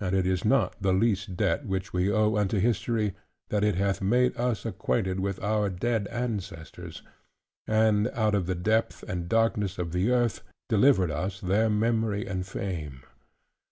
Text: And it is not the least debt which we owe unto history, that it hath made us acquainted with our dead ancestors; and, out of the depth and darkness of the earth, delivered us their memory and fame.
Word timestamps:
And 0.00 0.12
it 0.16 0.26
is 0.26 0.44
not 0.44 0.74
the 0.82 0.92
least 0.92 1.36
debt 1.36 1.66
which 1.66 1.92
we 1.92 2.10
owe 2.10 2.34
unto 2.34 2.58
history, 2.58 3.14
that 3.50 3.62
it 3.62 3.76
hath 3.76 4.02
made 4.02 4.36
us 4.36 4.66
acquainted 4.66 5.20
with 5.20 5.40
our 5.40 5.70
dead 5.70 6.08
ancestors; 6.08 7.02
and, 7.68 8.08
out 8.08 8.34
of 8.34 8.46
the 8.46 8.56
depth 8.56 9.04
and 9.04 9.28
darkness 9.28 9.78
of 9.78 9.92
the 9.92 10.10
earth, 10.10 10.42
delivered 10.68 11.12
us 11.12 11.40
their 11.40 11.70
memory 11.70 12.26
and 12.26 12.44
fame. 12.44 13.02